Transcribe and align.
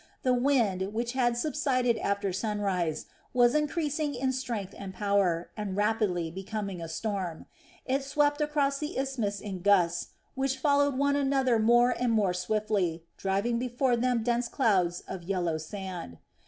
The 0.23 0.33
wind, 0.33 0.95
which 0.95 1.13
had 1.13 1.37
subsided 1.37 1.95
after 1.99 2.33
sunrise, 2.33 3.05
was 3.35 3.53
increasing 3.53 4.15
in 4.15 4.31
strength 4.31 4.73
and 4.75 4.95
power, 4.95 5.51
and 5.55 5.77
rapidly 5.77 6.31
becoming 6.31 6.81
a 6.81 6.87
storm. 6.89 7.45
It 7.85 8.03
swept 8.03 8.41
across 8.41 8.79
the 8.79 8.97
isthmus 8.97 9.39
in 9.39 9.61
gusts, 9.61 10.07
which 10.33 10.57
followed 10.57 10.97
one 10.97 11.15
another 11.15 11.59
more 11.59 11.91
and 11.91 12.11
more 12.11 12.33
swiftly, 12.33 13.03
driving 13.15 13.59
before 13.59 13.95
them 13.95 14.23
dense 14.23 14.47
clouds 14.47 15.01
of 15.07 15.21
yellow 15.21 15.59
sand. 15.59 16.17